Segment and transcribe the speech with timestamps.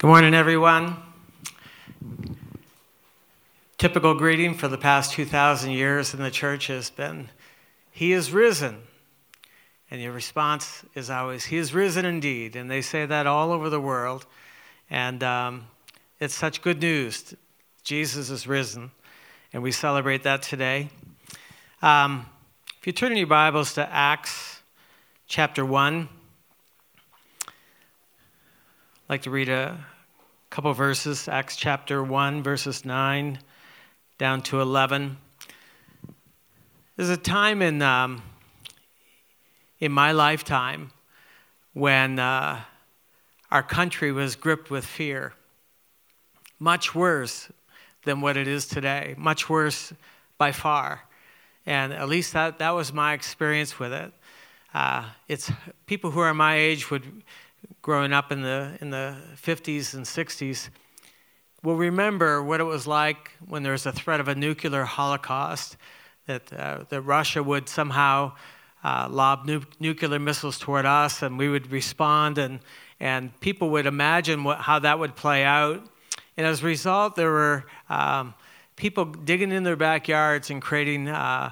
[0.00, 0.96] Good morning, everyone.
[3.76, 7.28] Typical greeting for the past 2,000 years in the church has been,
[7.90, 8.78] He is risen.
[9.90, 12.56] And your response is always, He is risen indeed.
[12.56, 14.24] And they say that all over the world.
[14.88, 15.66] And um,
[16.18, 17.34] it's such good news.
[17.84, 18.92] Jesus is risen.
[19.52, 20.88] And we celebrate that today.
[21.82, 22.24] Um,
[22.80, 24.62] if you turn in your Bibles to Acts
[25.28, 26.08] chapter 1,
[27.46, 27.50] I'd
[29.10, 29.89] like to read a
[30.50, 33.38] couple verses, Acts chapter 1, verses 9
[34.18, 35.16] down to 11.
[36.96, 38.20] There's a time in, um,
[39.78, 40.90] in my lifetime
[41.72, 42.62] when uh,
[43.52, 45.34] our country was gripped with fear,
[46.58, 47.48] much worse
[48.04, 49.92] than what it is today, much worse
[50.36, 51.02] by far.
[51.64, 54.12] And at least that, that was my experience with it.
[54.74, 55.52] Uh, it's
[55.86, 57.22] people who are my age would
[57.82, 60.68] growing up in the, in the 50s and 60s
[61.62, 65.76] will remember what it was like when there was a threat of a nuclear holocaust,
[66.26, 68.32] that, uh, that Russia would somehow
[68.82, 72.60] uh, lob nu- nuclear missiles toward us and we would respond, and,
[72.98, 75.84] and people would imagine what, how that would play out.
[76.36, 78.34] And as a result, there were um,
[78.76, 81.50] people digging in their backyards and creating uh,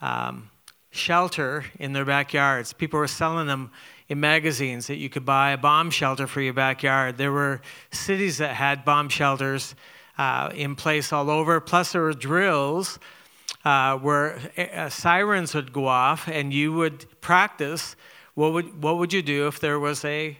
[0.00, 0.50] um,
[0.90, 2.72] shelter in their backyards.
[2.72, 3.70] People were selling them
[4.08, 7.16] in magazines that you could buy a bomb shelter for your backyard.
[7.16, 7.60] There were
[7.90, 9.74] cities that had bomb shelters
[10.18, 11.60] uh, in place all over.
[11.60, 12.98] Plus, there were drills
[13.64, 17.96] uh, where uh, sirens would go off, and you would practice
[18.34, 20.38] what would what would you do if there was a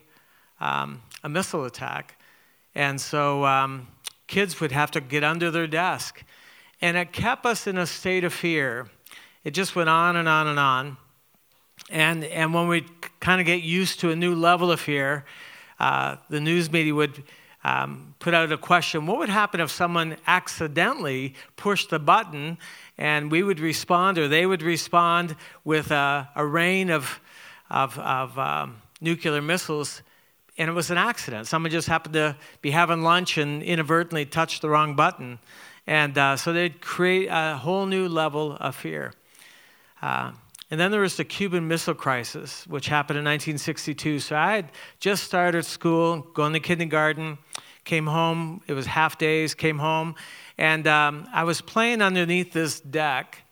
[0.61, 2.19] um, a missile attack.
[2.75, 3.89] And so um,
[4.27, 6.23] kids would have to get under their desk,
[6.81, 8.89] and it kept us in a state of fear.
[9.43, 10.97] It just went on and on and on.
[11.91, 12.87] And, and when we
[13.21, 15.25] kind of get used to a new level of fear,
[15.79, 17.23] uh, the news media would
[17.63, 22.59] um, put out a question what would happen if someone accidentally pushed the button?
[22.99, 27.21] And we would respond or they would respond with a, a rain of,
[27.71, 30.03] of, of um, nuclear missiles
[30.57, 31.47] and it was an accident.
[31.47, 35.39] Someone just happened to be having lunch and inadvertently touched the wrong button.
[35.87, 39.13] And uh, so they'd create a whole new level of fear.
[40.01, 40.33] Uh,
[40.75, 44.19] and then there was the Cuban Missile Crisis, which happened in 1962.
[44.19, 47.39] So I had just started school, going to kindergarten,
[47.85, 48.61] came home.
[48.67, 50.17] It was half days, came home.
[50.59, 53.45] And um, I was playing underneath this deck.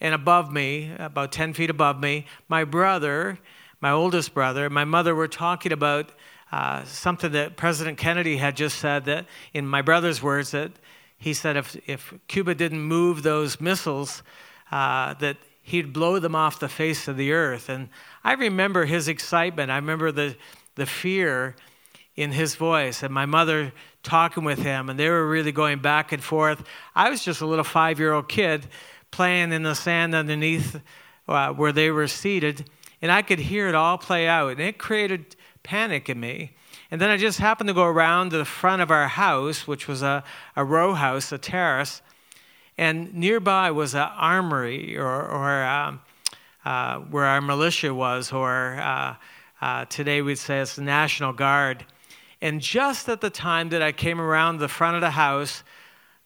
[0.00, 3.40] And above me, about 10 feet above me, my brother,
[3.80, 6.12] my oldest brother, my mother were talking about
[6.52, 10.70] uh, something that President Kennedy had just said that, in my brother's words, that
[11.18, 14.22] he said if, if Cuba didn't move those missiles,
[14.70, 17.68] uh, that he'd blow them off the face of the earth.
[17.68, 17.88] And
[18.24, 19.70] I remember his excitement.
[19.70, 20.36] I remember the,
[20.74, 21.54] the fear
[22.14, 23.72] in his voice, and my mother
[24.02, 26.62] talking with him, and they were really going back and forth.
[26.94, 28.66] I was just a little five year old kid
[29.10, 30.80] playing in the sand underneath
[31.26, 32.68] uh, where they were seated,
[33.00, 36.54] and I could hear it all play out, and it created panic in me.
[36.90, 39.88] And then I just happened to go around to the front of our house, which
[39.88, 40.22] was a,
[40.54, 42.02] a row house, a terrace,
[42.78, 46.00] and nearby was an armory or, or um,
[46.64, 49.14] uh, where our militia was, or uh,
[49.60, 51.84] uh, today we'd say it's the National Guard.
[52.40, 55.62] And just at the time that I came around the front of the house,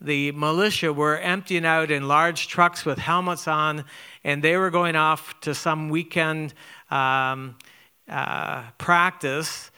[0.00, 3.84] the militia were emptying out in large trucks with helmets on,
[4.24, 6.54] and they were going off to some weekend
[6.90, 7.56] um,
[8.08, 9.70] uh, practice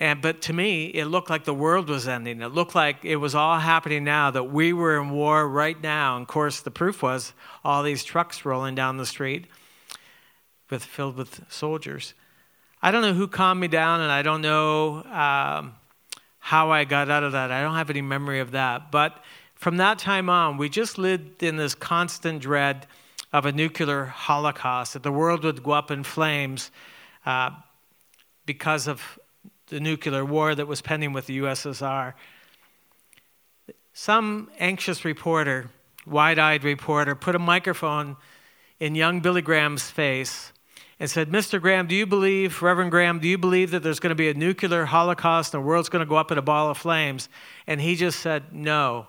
[0.00, 2.42] and, but to me, it looked like the world was ending.
[2.42, 6.16] It looked like it was all happening now, that we were in war right now.
[6.16, 7.32] And of course, the proof was
[7.64, 9.46] all these trucks rolling down the street
[10.68, 12.14] with, filled with soldiers.
[12.82, 15.74] I don't know who calmed me down, and I don't know um,
[16.40, 17.52] how I got out of that.
[17.52, 18.90] I don't have any memory of that.
[18.90, 19.22] But
[19.54, 22.88] from that time on, we just lived in this constant dread
[23.32, 26.70] of a nuclear holocaust, that the world would go up in flames
[27.26, 27.50] uh,
[28.44, 29.18] because of
[29.68, 32.14] the nuclear war that was pending with the USSR.
[33.92, 35.70] Some anxious reporter,
[36.06, 38.16] wide eyed reporter, put a microphone
[38.80, 40.52] in young Billy Graham's face
[41.00, 41.60] and said, Mr.
[41.60, 44.34] Graham, do you believe, Reverend Graham, do you believe that there's going to be a
[44.34, 47.28] nuclear holocaust and the world's going to go up in a ball of flames?
[47.66, 49.06] And he just said, no.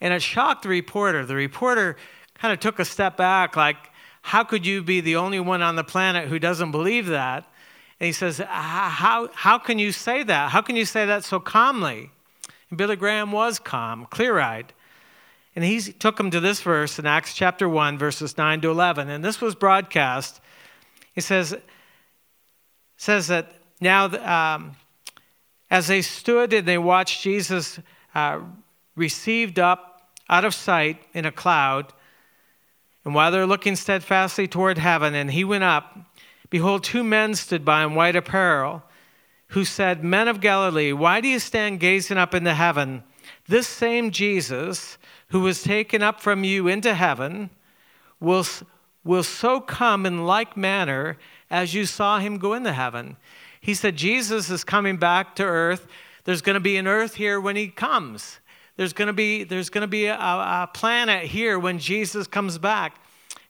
[0.00, 1.24] And it shocked the reporter.
[1.24, 1.96] The reporter
[2.34, 3.76] kind of took a step back, like,
[4.22, 7.46] how could you be the only one on the planet who doesn't believe that?
[8.00, 10.50] And he says, how, how can you say that?
[10.50, 12.10] How can you say that so calmly?
[12.68, 14.72] And Billy Graham was calm, clear eyed.
[15.54, 19.08] And he took him to this verse in Acts chapter 1, verses 9 to 11.
[19.08, 20.40] And this was broadcast.
[21.14, 21.54] He says,
[22.96, 24.72] says that now, um,
[25.70, 27.78] As they stood and they watched Jesus
[28.14, 28.40] uh,
[28.96, 31.92] received up out of sight in a cloud,
[33.04, 35.98] and while they're looking steadfastly toward heaven, and he went up,
[36.50, 38.82] behold, two men stood by in white apparel,
[39.48, 43.04] who said, Men of Galilee, why do you stand gazing up into heaven?
[43.46, 44.98] This same Jesus,
[45.28, 47.50] who was taken up from you into heaven,
[48.20, 48.46] will,
[49.04, 51.18] will so come in like manner
[51.50, 53.16] as you saw him go into heaven.
[53.60, 55.86] He said, Jesus is coming back to earth.
[56.24, 58.40] There's going to be an earth here when he comes.
[58.76, 62.58] There's going to be, there's going to be a, a planet here when Jesus comes
[62.58, 62.98] back.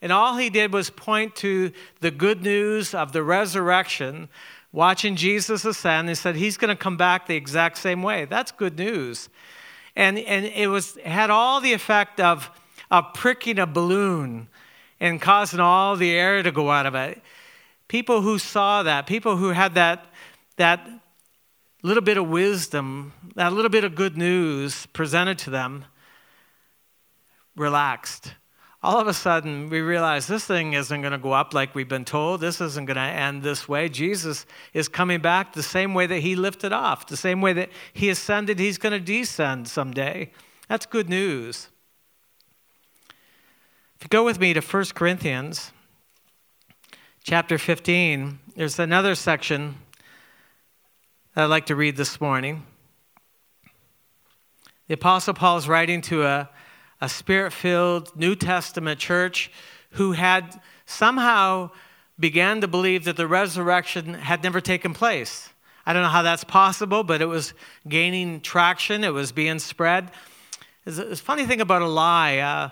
[0.04, 4.28] And all he did was point to the good news of the resurrection,
[4.70, 6.10] watching Jesus ascend.
[6.10, 8.26] He said he's going to come back the exact same way.
[8.26, 9.30] That's good news.
[9.96, 12.50] And, and it was, had all the effect of,
[12.90, 14.48] of pricking a balloon
[15.00, 17.22] and causing all the air to go out of it.
[17.88, 20.04] People who saw that, people who had that,
[20.56, 20.86] that
[21.82, 25.86] little bit of wisdom, that little bit of good news presented to them,
[27.56, 28.34] relaxed.
[28.84, 31.88] All of a sudden, we realize this thing isn't going to go up like we've
[31.88, 32.42] been told.
[32.42, 33.88] This isn't going to end this way.
[33.88, 34.44] Jesus
[34.74, 38.10] is coming back the same way that he lifted off, the same way that he
[38.10, 40.30] ascended, he's going to descend someday.
[40.68, 41.70] That's good news.
[43.96, 45.72] If you go with me to 1 Corinthians
[47.22, 49.76] chapter 15, there's another section
[51.34, 52.66] that I'd like to read this morning.
[54.88, 56.50] The Apostle Paul is writing to a,
[57.00, 59.50] a spirit filled New Testament church
[59.90, 61.70] who had somehow
[62.18, 65.50] began to believe that the resurrection had never taken place.
[65.86, 67.52] I don't know how that's possible, but it was
[67.88, 70.10] gaining traction, it was being spread.
[70.86, 72.38] It's a funny thing about a lie.
[72.38, 72.70] Uh,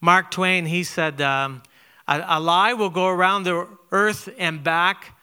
[0.00, 1.62] Mark Twain, he said, um,
[2.06, 5.16] a, a lie will go around the earth and back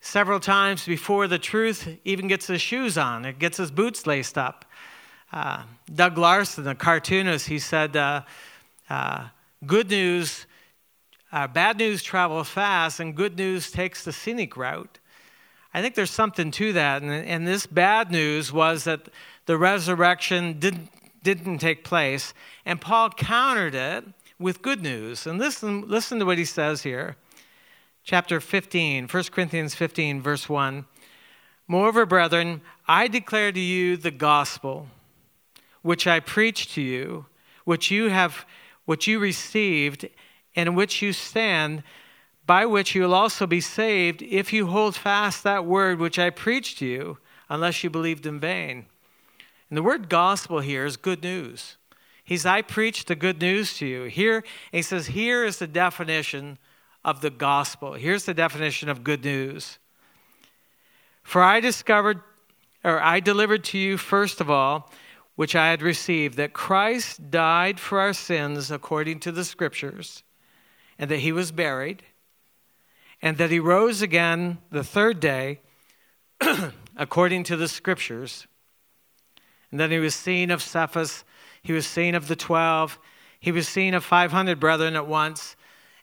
[0.00, 4.36] several times before the truth even gets his shoes on, it gets his boots laced
[4.36, 4.64] up.
[5.32, 5.62] Uh,
[5.92, 8.22] Doug Larson, the cartoonist, he said, uh,
[8.90, 9.28] uh,
[9.64, 10.46] Good news,
[11.30, 14.98] uh, bad news travels fast, and good news takes the scenic route.
[15.72, 17.02] I think there's something to that.
[17.02, 19.08] And, and this bad news was that
[19.46, 20.90] the resurrection didn't,
[21.22, 22.34] didn't take place,
[22.66, 24.04] and Paul countered it
[24.38, 25.26] with good news.
[25.26, 27.16] And listen, listen to what he says here
[28.04, 30.84] chapter 15, 1 Corinthians 15, verse 1.
[31.68, 34.88] Moreover, brethren, I declare to you the gospel
[35.82, 37.26] which I preached to you,
[37.64, 38.46] which you have
[38.84, 40.08] which you received,
[40.56, 41.82] and in which you stand,
[42.46, 46.30] by which you will also be saved, if you hold fast that word which I
[46.30, 47.18] preached to you,
[47.48, 48.86] unless you believed in vain.
[49.68, 51.76] And the word gospel here is good news.
[52.24, 54.04] He's I preached the good news to you.
[54.04, 56.58] Here he says, here is the definition
[57.04, 57.94] of the gospel.
[57.94, 59.78] Here's the definition of good news.
[61.22, 62.20] For I discovered,
[62.84, 64.90] or I delivered to you, first of all,
[65.34, 70.22] which I had received, that Christ died for our sins according to the Scriptures,
[70.98, 72.02] and that he was buried,
[73.20, 75.60] and that he rose again the third day
[76.96, 78.46] according to the Scriptures.
[79.70, 81.24] And then he was seen of Cephas,
[81.62, 82.98] he was seen of the twelve,
[83.42, 85.56] he was seen of 500 brethren at once.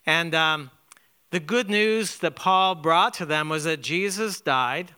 [0.05, 0.71] And um,
[1.31, 4.93] the good news that Paul brought to them was that Jesus died,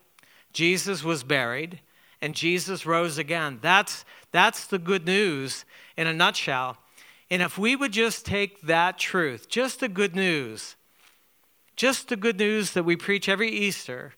[0.52, 1.82] Jesus was buried,
[2.20, 3.60] and Jesus rose again.
[3.62, 5.66] That's, that's the good news
[5.98, 6.78] in a nutshell.
[7.30, 10.76] And if we would just take that truth, just the good news,
[11.76, 14.14] just the good news that we preach every Easter,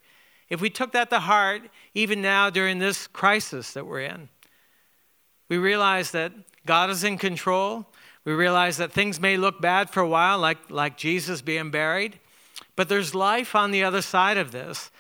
[0.50, 4.30] if we took that to heart, even now during this crisis that we're in,
[5.50, 6.32] we realize that
[6.66, 7.86] God is in control.
[8.26, 12.20] We realize that things may look bad for a while, like, like Jesus being buried,
[12.76, 14.92] but there's life on the other side of this,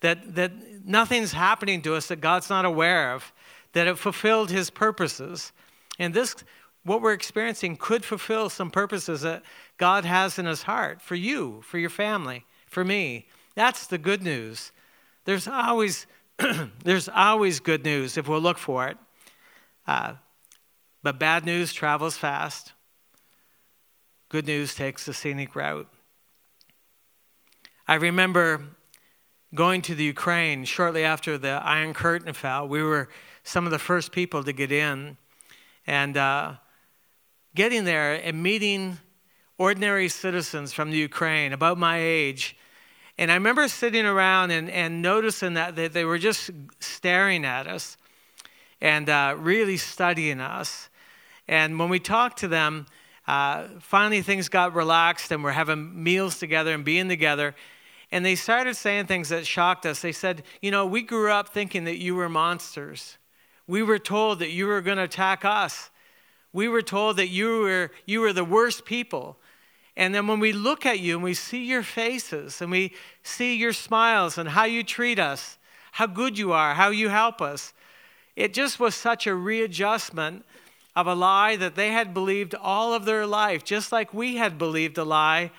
[0.00, 0.52] that, that
[0.84, 3.32] nothing's happening to us that God's not aware of,
[3.72, 5.52] that it fulfilled his purposes.
[5.98, 6.34] And this,
[6.84, 9.42] what we're experiencing, could fulfill some purposes that
[9.76, 13.28] God has in his heart for you, for your family, for me.
[13.54, 14.72] That's the good news.
[15.24, 16.06] There's always,
[16.84, 18.96] there's always good news if we'll look for it.
[19.86, 20.14] Uh,
[21.02, 22.72] but bad news travels fast.
[24.28, 25.88] Good news takes the scenic route.
[27.88, 28.62] I remember
[29.54, 32.68] going to the Ukraine shortly after the Iron Curtain fell.
[32.68, 33.08] We were
[33.50, 35.16] some of the first people to get in.
[35.86, 36.54] And uh,
[37.54, 38.98] getting there and meeting
[39.58, 42.56] ordinary citizens from the Ukraine about my age.
[43.18, 47.66] And I remember sitting around and, and noticing that they, they were just staring at
[47.66, 47.96] us
[48.80, 50.88] and uh, really studying us.
[51.48, 52.86] And when we talked to them,
[53.26, 57.54] uh, finally things got relaxed and we're having meals together and being together.
[58.12, 60.00] And they started saying things that shocked us.
[60.00, 63.18] They said, You know, we grew up thinking that you were monsters.
[63.70, 65.90] We were told that you were going to attack us.
[66.52, 69.36] We were told that you were, you were the worst people.
[69.96, 73.54] And then when we look at you and we see your faces and we see
[73.54, 75.56] your smiles and how you treat us,
[75.92, 77.72] how good you are, how you help us,
[78.34, 80.44] it just was such a readjustment
[80.96, 84.58] of a lie that they had believed all of their life, just like we had
[84.58, 85.52] believed a lie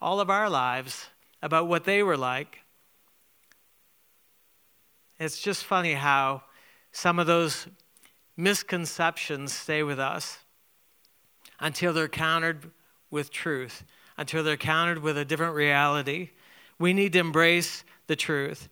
[0.00, 1.08] all of our lives
[1.42, 2.60] about what they were like.
[5.20, 6.44] It's just funny how
[6.98, 7.68] some of those
[8.36, 10.38] misconceptions stay with us
[11.60, 12.72] until they're countered
[13.08, 13.84] with truth,
[14.16, 16.30] until they're countered with a different reality.
[16.76, 18.68] We need to embrace the truth.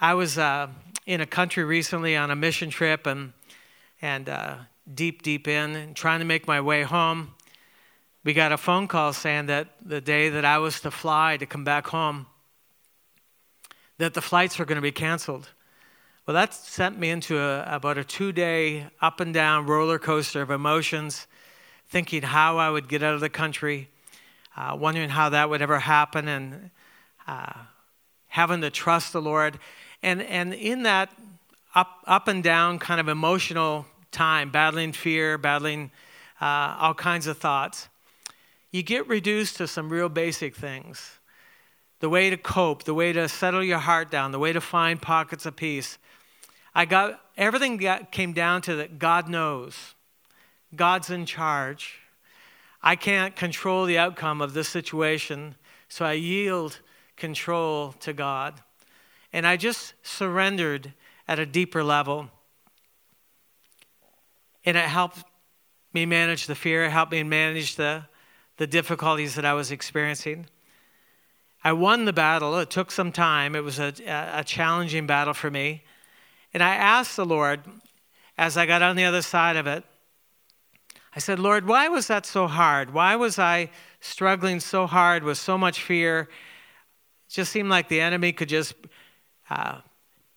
[0.00, 0.68] I was uh,
[1.04, 3.34] in a country recently on a mission trip and,
[4.00, 4.56] and uh,
[4.94, 7.34] deep, deep in, and trying to make my way home.
[8.24, 11.44] We got a phone call saying that the day that I was to fly to
[11.44, 12.28] come back home,
[13.98, 15.50] that the flights were going to be canceled.
[16.24, 20.40] Well, that sent me into a, about a two day up and down roller coaster
[20.40, 21.26] of emotions,
[21.88, 23.88] thinking how I would get out of the country,
[24.56, 26.70] uh, wondering how that would ever happen, and
[27.26, 27.52] uh,
[28.28, 29.58] having to trust the Lord.
[30.00, 31.10] And, and in that
[31.74, 35.90] up, up and down kind of emotional time, battling fear, battling
[36.40, 37.88] uh, all kinds of thoughts,
[38.70, 41.18] you get reduced to some real basic things.
[42.02, 45.00] The way to cope, the way to settle your heart down, the way to find
[45.00, 45.98] pockets of peace.
[46.74, 49.94] I got everything got, came down to that God knows.
[50.74, 52.00] God's in charge.
[52.82, 55.54] I can't control the outcome of this situation,
[55.88, 56.80] so I yield
[57.16, 58.60] control to God.
[59.32, 60.94] And I just surrendered
[61.28, 62.30] at a deeper level.
[64.64, 65.22] And it helped
[65.92, 68.06] me manage the fear, it helped me manage the,
[68.56, 70.46] the difficulties that I was experiencing.
[71.64, 72.58] I won the battle.
[72.58, 73.54] It took some time.
[73.54, 75.84] It was a, a challenging battle for me.
[76.52, 77.60] And I asked the Lord
[78.36, 79.84] as I got on the other side of it,
[81.14, 82.92] I said, Lord, why was that so hard?
[82.92, 86.28] Why was I struggling so hard with so much fear?
[87.28, 88.74] It just seemed like the enemy could just
[89.50, 89.80] uh,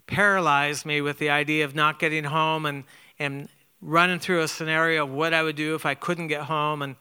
[0.05, 2.83] paralyze me with the idea of not getting home and,
[3.17, 3.47] and
[3.81, 6.97] running through a scenario of what I would do if I couldn't get home and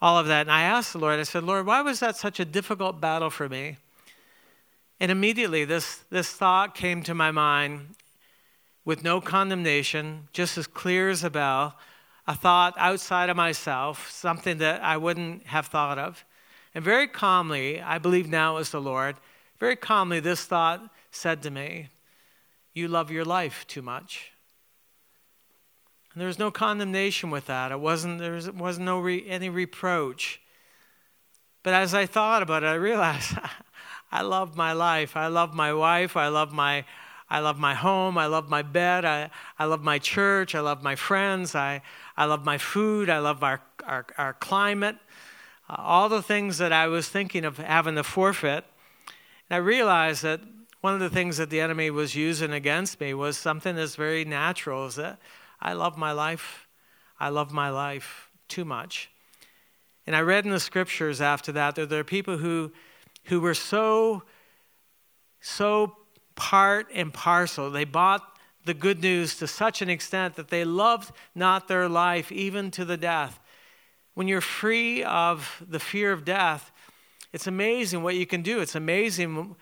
[0.00, 0.42] all of that.
[0.42, 3.30] And I asked the Lord, I said, Lord, why was that such a difficult battle
[3.30, 3.76] for me?
[5.00, 7.94] And immediately this, this thought came to my mind
[8.84, 11.76] with no condemnation, just as clear as a bell,
[12.26, 16.24] a thought outside of myself, something that I wouldn't have thought of.
[16.74, 19.16] And very calmly, I believe now was the Lord,
[19.58, 21.88] very calmly, this thought said to me,
[22.72, 24.32] You love your life too much.
[26.18, 27.70] And there was no condemnation with that.
[27.70, 30.40] It wasn't, there was, wasn't no re, any reproach.
[31.62, 33.38] But as I thought about it, I realized
[34.10, 35.16] I love my life.
[35.16, 36.16] I love my wife.
[36.16, 36.84] I love my
[37.30, 38.18] I love my home.
[38.18, 39.04] I love my bed.
[39.04, 40.56] I, I love my church.
[40.56, 41.54] I love my friends.
[41.54, 41.82] I,
[42.16, 43.08] I love my food.
[43.08, 44.96] I love our, our, our climate.
[45.70, 48.64] Uh, all the things that I was thinking of having to forfeit.
[49.48, 50.40] And I realized that
[50.80, 54.24] one of the things that the enemy was using against me was something that's very
[54.24, 55.20] natural is that
[55.60, 56.68] I love my life.
[57.18, 59.10] I love my life too much.
[60.06, 62.72] And I read in the scriptures after that that there are people who,
[63.24, 64.22] who were so,
[65.40, 65.96] so
[66.34, 67.70] part and parcel.
[67.70, 68.22] They bought
[68.64, 72.84] the good news to such an extent that they loved not their life even to
[72.84, 73.40] the death.
[74.14, 76.70] When you're free of the fear of death,
[77.32, 78.60] it's amazing what you can do.
[78.60, 79.56] It's amazing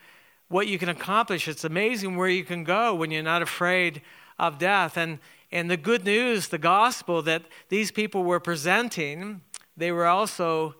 [0.47, 1.47] what you can accomplish.
[1.47, 4.01] It's amazing where you can go when you're not afraid
[4.39, 4.97] of death.
[4.97, 5.19] And,
[5.51, 9.41] and the good news, the gospel that these people were presenting,
[9.75, 10.75] they were also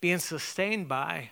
[0.00, 1.30] being sustained by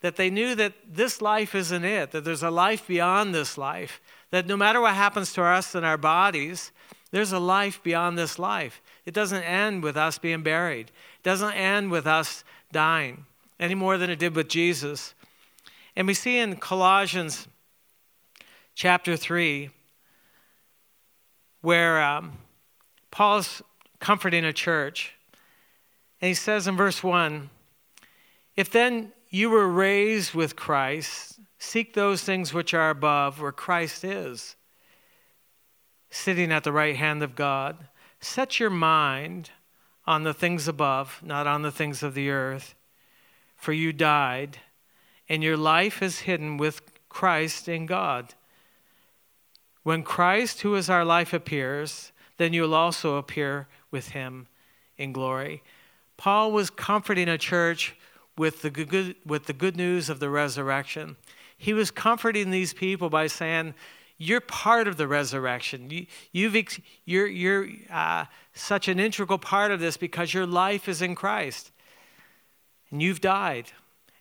[0.00, 4.00] that they knew that this life isn't it, that there's a life beyond this life,
[4.30, 6.70] that no matter what happens to us in our bodies,
[7.10, 8.82] there's a life beyond this life.
[9.04, 13.24] It doesn't end with us being buried, it doesn't end with us dying
[13.58, 15.14] any more than it did with Jesus.
[15.96, 17.48] And we see in Colossians
[18.74, 19.70] chapter 3
[21.60, 22.38] where um,
[23.10, 23.62] Paul's
[24.00, 25.14] comforting a church.
[26.20, 27.50] And he says in verse 1
[28.56, 31.38] If then you were raised with Christ.
[31.58, 34.56] Seek those things which are above, where Christ is,
[36.10, 37.88] sitting at the right hand of God.
[38.20, 39.50] Set your mind
[40.06, 42.74] on the things above, not on the things of the earth.
[43.56, 44.58] For you died,
[45.28, 48.34] and your life is hidden with Christ in God.
[49.86, 54.48] When Christ, who is our life, appears, then you'll also appear with him
[54.98, 55.62] in glory.
[56.16, 57.94] Paul was comforting a church
[58.36, 61.14] with the good, with the good news of the resurrection.
[61.56, 63.74] He was comforting these people by saying,
[64.18, 65.88] You're part of the resurrection.
[65.88, 68.24] You, you've, you're you're uh,
[68.54, 71.70] such an integral part of this because your life is in Christ.
[72.90, 73.70] And you've died.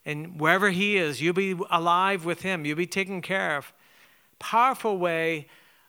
[0.06, 3.74] And wherever He is, you'll be alive with Him, you'll be taken care of.
[4.40, 5.48] Powerful way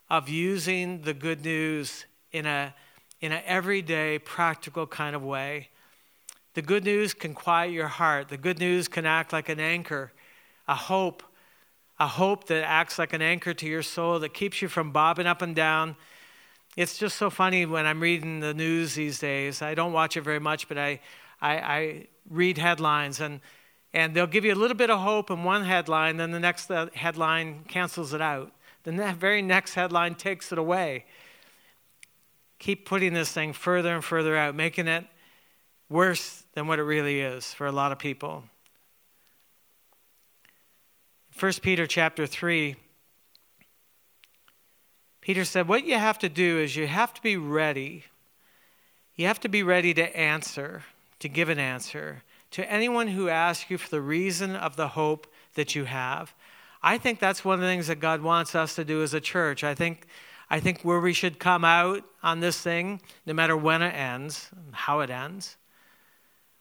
[0.08, 2.74] of using the good news in a
[3.20, 5.70] in an everyday, practical kind of way.
[6.54, 8.28] The good news can quiet your heart.
[8.28, 10.12] The good news can act like an anchor,
[10.68, 11.22] a hope,
[11.98, 15.26] a hope that acts like an anchor to your soul that keeps you from bobbing
[15.26, 15.96] up and down.
[16.76, 19.62] It's just so funny when I'm reading the news these days.
[19.62, 21.00] I don't watch it very much, but I,
[21.40, 23.40] I, I read headlines, and,
[23.92, 26.70] and they'll give you a little bit of hope in one headline, then the next
[26.70, 28.52] uh, headline cancels it out.
[28.84, 31.04] Then the very next headline takes it away.
[32.58, 35.04] Keep putting this thing further and further out, making it
[35.88, 38.44] worse than what it really is for a lot of people.
[41.38, 42.76] 1 Peter chapter 3
[45.26, 48.04] Peter said what you have to do is you have to be ready.
[49.16, 50.84] You have to be ready to answer,
[51.18, 52.22] to give an answer
[52.56, 56.34] to anyone who asks you for the reason of the hope that you have.
[56.82, 59.20] I think that's one of the things that God wants us to do as a
[59.20, 59.62] church.
[59.62, 60.06] I think
[60.48, 64.48] I think where we should come out on this thing, no matter when it ends,
[64.72, 65.58] how it ends,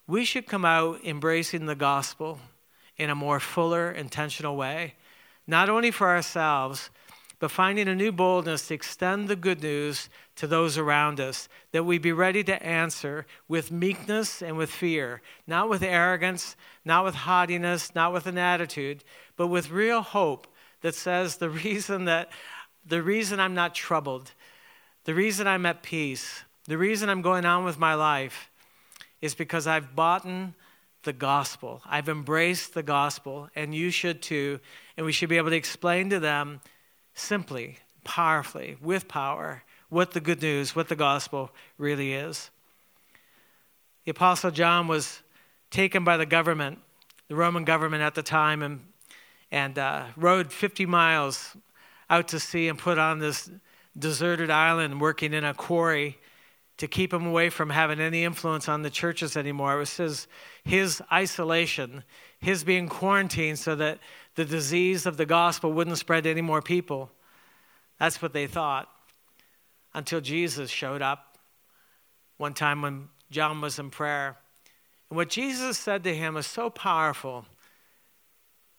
[0.05, 2.39] we should come out embracing the gospel
[2.97, 4.95] in a more fuller, intentional way,
[5.47, 6.89] not only for ourselves,
[7.45, 11.83] but finding a new boldness to extend the good news to those around us, that
[11.83, 17.13] we be ready to answer with meekness and with fear, not with arrogance, not with
[17.13, 19.03] haughtiness, not with an attitude,
[19.37, 20.47] but with real hope
[20.81, 22.31] that says the reason that
[22.83, 24.31] the reason I'm not troubled,
[25.03, 28.49] the reason I'm at peace, the reason I'm going on with my life
[29.21, 30.25] is because I've bought
[31.03, 31.83] the gospel.
[31.85, 34.59] I've embraced the gospel, and you should too.
[34.97, 36.59] And we should be able to explain to them
[37.15, 42.51] simply, powerfully, with power, what the good news, what the gospel really is.
[44.03, 45.23] The Apostle John was
[45.71, 46.79] taken by the government,
[47.27, 48.81] the Roman government at the time, and,
[49.51, 51.55] and uh, rode 50 miles
[52.09, 53.49] out to sea and put on this
[53.97, 56.19] deserted island working in a quarry
[56.77, 59.75] to keep him away from having any influence on the churches anymore.
[59.75, 60.27] It was his,
[60.63, 62.03] his isolation,
[62.39, 63.99] his being quarantined so that
[64.35, 67.11] the disease of the gospel wouldn't spread to any more people.
[67.99, 68.89] That's what they thought
[69.93, 71.37] until Jesus showed up
[72.37, 74.37] one time when John was in prayer.
[75.09, 77.45] And what Jesus said to him was so powerful.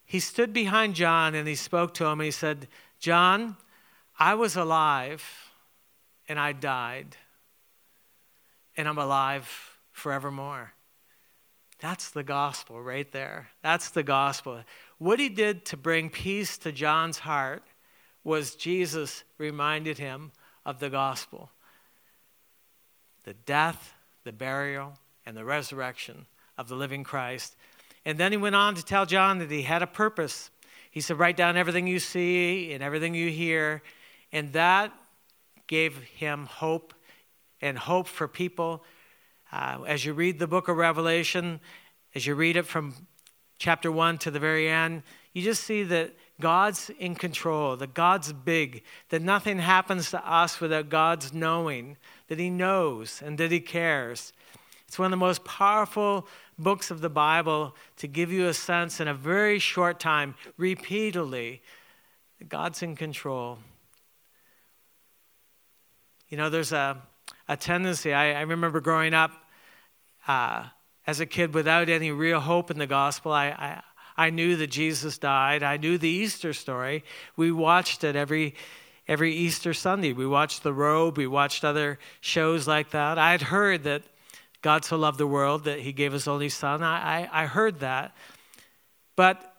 [0.04, 2.20] He stood behind John and he spoke to him.
[2.20, 2.68] And he said,
[3.00, 3.56] John,
[4.18, 5.24] I was alive
[6.28, 7.16] and I died
[8.76, 10.72] and I'm alive forevermore.
[11.78, 13.48] That's the gospel right there.
[13.62, 14.62] That's the gospel.
[14.98, 17.62] What he did to bring peace to John's heart
[18.24, 20.32] was Jesus reminded him
[20.64, 21.50] of the gospel
[23.24, 24.92] the death, the burial,
[25.26, 27.56] and the resurrection of the living Christ.
[28.04, 30.50] And then he went on to tell John that he had a purpose.
[30.92, 33.82] He said, Write down everything you see and everything you hear.
[34.32, 34.92] And that
[35.66, 36.94] gave him hope
[37.60, 38.84] and hope for people.
[39.50, 41.58] Uh, as you read the book of Revelation,
[42.14, 42.94] as you read it from
[43.58, 48.32] chapter 1 to the very end, you just see that God's in control, that God's
[48.32, 51.96] big, that nothing happens to us without God's knowing,
[52.28, 54.32] that He knows and that He cares.
[54.86, 56.26] It's one of the most powerful
[56.58, 61.62] books of the Bible to give you a sense in a very short time, repeatedly,
[62.38, 63.58] that God's in control.
[66.28, 67.02] You know, there's a
[67.48, 68.12] a tendency.
[68.12, 69.32] I, I remember growing up
[70.26, 70.64] uh,
[71.06, 73.32] as a kid without any real hope in the gospel.
[73.32, 73.82] I, I,
[74.16, 75.62] I knew that Jesus died.
[75.62, 77.04] I knew the Easter story.
[77.36, 78.54] We watched it every
[79.08, 80.12] every Easter Sunday.
[80.12, 81.16] We watched The Robe.
[81.16, 83.18] We watched other shows like that.
[83.18, 84.02] I had heard that
[84.62, 86.82] God so loved the world that He gave His only Son.
[86.82, 88.16] I, I, I heard that,
[89.14, 89.54] but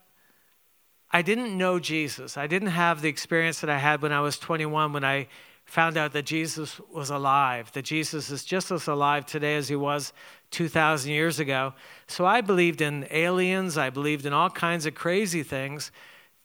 [1.12, 2.36] I didn't know Jesus.
[2.36, 5.28] I didn't have the experience that I had when I was 21 when I
[5.68, 9.76] found out that Jesus was alive, that Jesus is just as alive today as he
[9.76, 10.14] was
[10.52, 11.74] 2,000 years ago.
[12.08, 15.92] So I believed in aliens, I believed in all kinds of crazy things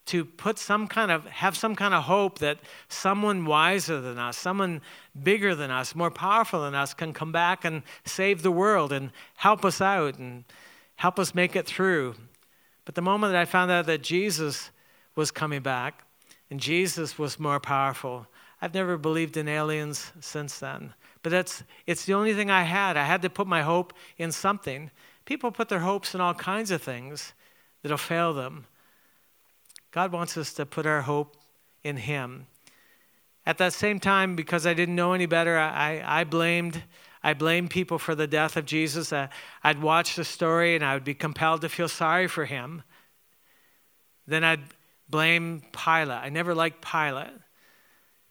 [0.07, 2.59] to put some kind of, have some kind of hope that
[2.89, 4.81] someone wiser than us, someone
[5.23, 9.13] bigger than us, more powerful than us can come back and save the world and
[9.37, 10.43] help us out and
[10.97, 12.17] help us make it through.
[12.85, 14.73] But the moment that I found out that Jesus
[15.15, 16.05] was coming back
[16.51, 18.27] and Jesus was more powerful,
[18.63, 20.95] I've never believed in aliens since then.
[21.25, 22.97] But that's, it's the only thing I had.
[22.97, 24.93] I had to put my hope in something.
[25.25, 27.33] People put their hopes in all kinds of things
[27.83, 28.67] that'll fail them.
[29.91, 31.37] God wants us to put our hope
[31.83, 32.47] in Him.
[33.45, 36.85] At that same time, because I didn't know any better, I, I blamed
[37.25, 39.13] I blamed people for the death of Jesus.
[39.13, 39.29] Uh,
[39.63, 42.83] I'd watch the story and I would be compelled to feel sorry for him.
[44.27, 44.65] Then I'd
[45.09, 46.19] blame Pilate.
[46.19, 47.31] I never liked Pilate.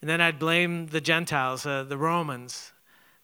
[0.02, 2.74] And then I'd blame the Gentiles, uh, the Romans.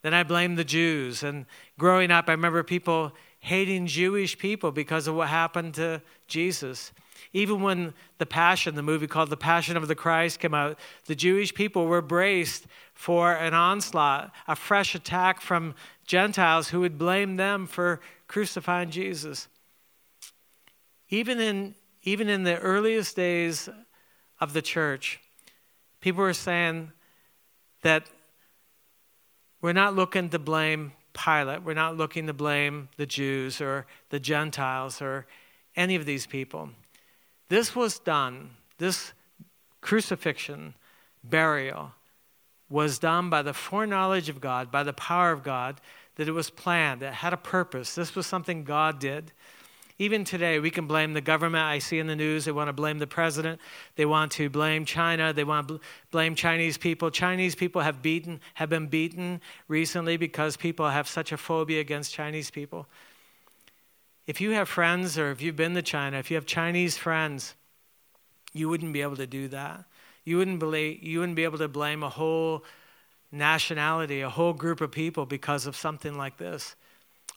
[0.04, 1.24] Then I blamed the Jews.
[1.24, 1.46] And
[1.78, 6.92] growing up, I remember people hating Jewish people because of what happened to Jesus.
[7.34, 11.16] Even when The Passion, the movie called The Passion of the Christ, came out, the
[11.16, 17.36] Jewish people were braced for an onslaught, a fresh attack from Gentiles who would blame
[17.36, 19.48] them for crucifying Jesus.
[21.10, 23.70] Even in, even in the earliest days
[24.40, 25.20] of the church,
[26.02, 26.92] people were saying
[27.82, 28.08] that
[29.62, 34.20] we're not looking to blame Pilate, we're not looking to blame the Jews or the
[34.20, 35.26] Gentiles or
[35.76, 36.70] any of these people.
[37.50, 39.14] This was done, this
[39.82, 40.76] crucifixion,
[41.24, 41.94] burial,
[42.70, 45.80] was done by the foreknowledge of God, by the power of God,
[46.16, 47.96] that it was planned, it had a purpose.
[47.96, 49.32] This was something God did.
[50.00, 51.64] Even today, we can blame the government.
[51.64, 53.60] I see in the news they want to blame the president.
[53.96, 55.34] They want to blame China.
[55.34, 55.80] They want to
[56.12, 57.10] blame Chinese people.
[57.10, 62.14] Chinese people have beaten, have been beaten recently because people have such a phobia against
[62.14, 62.88] Chinese people.
[64.28, 67.56] If you have friends or if you've been to China, if you have Chinese friends,
[68.54, 69.86] you wouldn't be able to do that.
[70.26, 72.64] You wouldn't, believe, you wouldn't be able to blame a whole
[73.32, 76.76] nationality, a whole group of people because of something like this.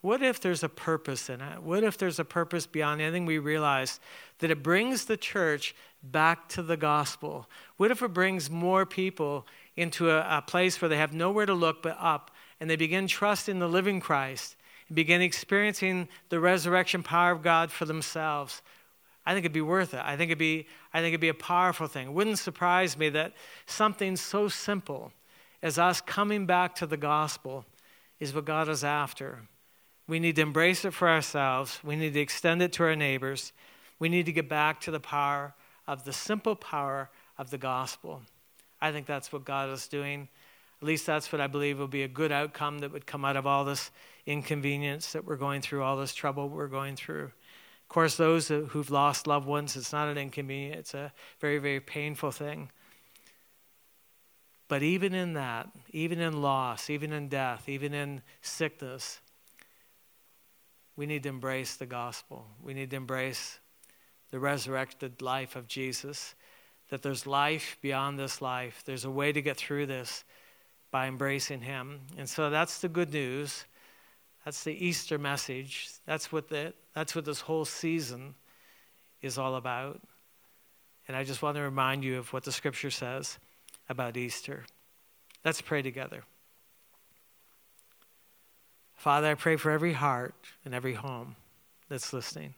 [0.01, 1.63] What if there's a purpose in it?
[1.63, 4.01] What if there's a purpose beyond anything we realize
[4.39, 7.49] that it brings the church back to the gospel?
[7.77, 11.53] What if it brings more people into a, a place where they have nowhere to
[11.53, 14.57] look but up and they begin trusting the living Christ
[14.89, 18.63] and begin experiencing the resurrection power of God for themselves?
[19.27, 20.01] I think it'd be worth it.
[20.03, 22.09] I think it'd be, I think it'd be a powerful thing.
[22.09, 23.35] It wouldn't surprise me that
[23.67, 25.13] something so simple
[25.63, 27.67] as us coming back to the gospel
[28.19, 29.41] is what God is after.
[30.11, 31.79] We need to embrace it for ourselves.
[31.85, 33.53] We need to extend it to our neighbors.
[34.01, 35.55] We need to get back to the power
[35.87, 38.23] of the simple power of the gospel.
[38.81, 40.29] I think that's what God is doing.
[40.83, 43.37] At least that's what I believe will be a good outcome that would come out
[43.37, 43.93] of all this
[44.27, 48.91] inconvenience that we're going through, all this trouble we're going through Of course, those who've
[48.91, 52.73] lost loved ones, it's not an inconvenience, it's a very, very painful thing.
[54.67, 59.21] But even in that, even in loss, even in death, even in sickness,
[61.01, 62.45] we need to embrace the gospel.
[62.63, 63.59] We need to embrace
[64.31, 66.35] the resurrected life of Jesus,
[66.91, 68.83] that there's life beyond this life.
[68.85, 70.25] There's a way to get through this
[70.91, 72.01] by embracing Him.
[72.19, 73.65] And so that's the good news.
[74.45, 75.89] That's the Easter message.
[76.05, 78.35] That's what, the, that's what this whole season
[79.23, 80.03] is all about.
[81.09, 83.39] And I just want to remind you of what the scripture says
[83.89, 84.67] about Easter.
[85.47, 86.25] Let's pray together.
[89.01, 91.35] Father, I pray for every heart and every home
[91.89, 92.53] that's listening.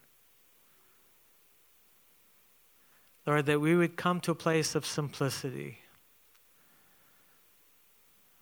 [3.24, 5.78] Lord, that we would come to a place of simplicity.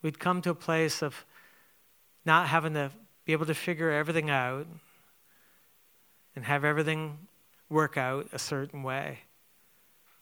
[0.01, 1.27] We'd come to a place of
[2.25, 2.91] not having to
[3.27, 4.67] be able to figure everything out
[6.35, 7.19] and have everything
[7.69, 9.19] work out a certain way.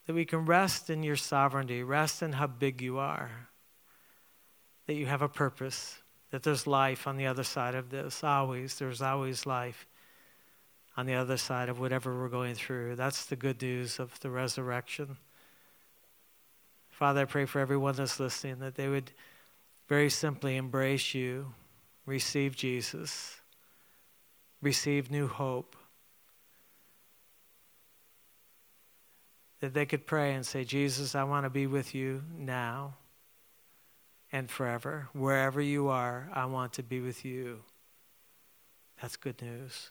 [0.09, 3.31] That we can rest in your sovereignty, rest in how big you are,
[4.89, 5.99] that you have a purpose,
[6.31, 8.23] that there's life on the other side of this.
[8.23, 9.87] Always, there's always life
[10.97, 12.97] on the other side of whatever we're going through.
[12.97, 15.17] That's the good news of the resurrection.
[16.91, 19.13] Father, I pray for everyone that's listening that they would
[19.89, 21.55] very simply embrace you
[22.05, 23.41] receive Jesus,
[24.61, 25.77] receive new hope.
[29.61, 32.95] That they could pray and say, Jesus, I want to be with you now
[34.33, 35.09] and forever.
[35.13, 37.61] Wherever you are, I want to be with you.
[39.01, 39.91] That's good news.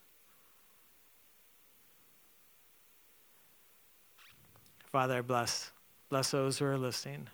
[4.92, 5.72] Father, I bless.
[6.10, 7.28] Bless those who are listening.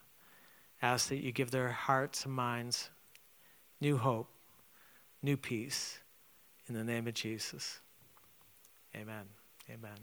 [0.82, 2.90] Ask that you give their hearts and minds
[3.80, 4.34] new hope
[5.24, 6.00] new peace
[6.68, 7.80] in the name of Jesus.
[8.96, 9.26] Amen.
[9.70, 9.98] Amen.